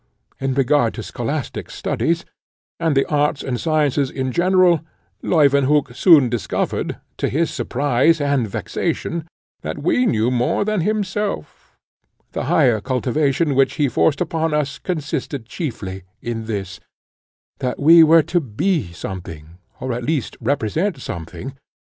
In 0.39 0.55
regard 0.55 0.95
to 0.95 1.03
scholastic 1.03 1.69
studies, 1.69 2.25
and 2.79 2.97
the 2.97 3.05
arts 3.05 3.43
and 3.43 3.61
sciences 3.61 4.09
in 4.09 4.31
general, 4.31 4.81
Leuwenhock 5.21 5.93
soon 5.93 6.27
discovered, 6.27 6.97
to 7.17 7.29
his 7.29 7.51
surprise 7.51 8.19
and 8.19 8.49
vexation, 8.49 9.27
that 9.61 9.77
we 9.83 10.07
knew 10.07 10.31
more 10.31 10.65
than 10.65 10.81
himself; 10.81 11.77
the 12.31 12.45
higher 12.45 12.81
cultivation 12.81 13.53
which 13.53 13.75
he 13.75 13.87
forced 13.87 14.21
upon 14.21 14.55
us 14.55 14.79
consisted 14.79 15.45
chiefly 15.45 16.01
in 16.19 16.45
this: 16.45 16.79
that 17.59 17.77
we 17.79 18.03
were 18.03 18.23
to 18.23 18.39
be 18.39 18.91
something, 18.91 19.59
or 19.79 19.93
at 19.93 20.03
least 20.03 20.35
represent 20.41 20.99
something. 20.99 21.53